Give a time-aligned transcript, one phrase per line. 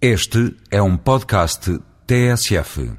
[0.00, 2.92] Este é um podcast TSF.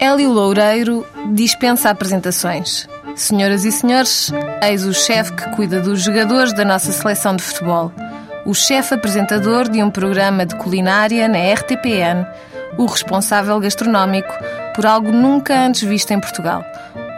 [0.00, 2.88] Hélio Loureiro dispensa apresentações.
[3.14, 7.92] Senhoras e senhores, eis o chefe que cuida dos jogadores da nossa seleção de futebol.
[8.44, 12.26] O chefe apresentador de um programa de culinária na RTPN.
[12.76, 14.34] O responsável gastronómico
[14.74, 16.64] por algo nunca antes visto em Portugal.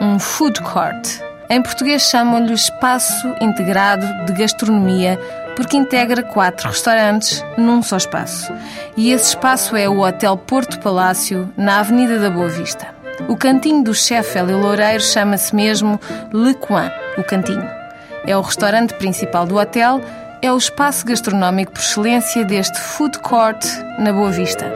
[0.02, 1.25] Um food court.
[1.48, 5.16] Em português chamam-lhe Espaço Integrado de Gastronomia
[5.54, 8.52] porque integra quatro restaurantes num só espaço.
[8.96, 12.88] E esse espaço é o Hotel Porto Palácio, na Avenida da Boa Vista.
[13.28, 16.00] O cantinho do chefe Hélio Loureiro chama-se mesmo
[16.32, 17.66] Le Coin, o cantinho.
[18.26, 20.00] É o restaurante principal do hotel,
[20.42, 23.64] é o espaço gastronómico por excelência deste food court
[24.00, 24.66] na Boa Vista.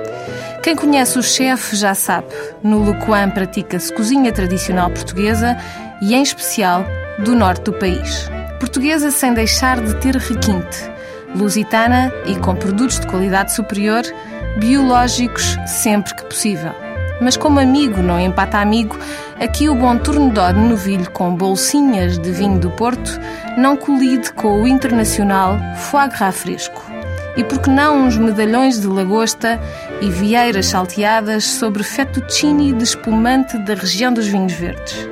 [0.63, 2.29] Quem conhece o chefe já sabe,
[2.63, 5.57] no Le Coin pratica-se cozinha tradicional portuguesa
[6.01, 6.85] e, em especial,
[7.19, 10.93] do norte do país portuguesa sem deixar de ter requinte,
[11.35, 14.03] lusitana e com produtos de qualidade superior,
[14.59, 16.73] biológicos sempre que possível.
[17.23, 18.99] Mas como amigo não empata amigo,
[19.41, 23.19] aqui o bom tornedó de novilho com bolsinhas de vinho do Porto
[23.57, 26.83] não colide com o internacional foie gras fresco.
[27.37, 29.61] E por que não uns medalhões de lagosta
[30.01, 35.09] e vieiras salteadas sobre fettuccine de espumante da região dos vinhos verdes?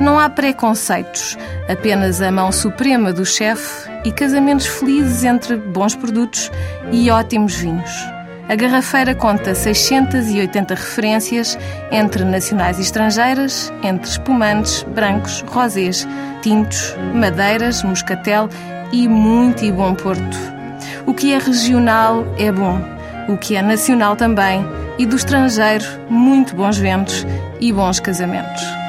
[0.00, 6.50] Não há preconceitos, apenas a mão suprema do chefe e casamentos felizes entre bons produtos
[6.90, 7.92] e ótimos vinhos.
[8.48, 11.58] A garrafeira conta 680 referências
[11.90, 16.06] entre nacionais e estrangeiras, entre espumantes, brancos, rosés,
[16.42, 18.50] tintos, madeiras, moscatel
[18.92, 20.36] e muito e bom Porto.
[21.06, 22.78] O que é regional é bom,
[23.28, 24.66] o que é nacional também,
[24.98, 27.26] e do estrangeiro, muito bons ventos
[27.60, 28.83] e bons casamentos.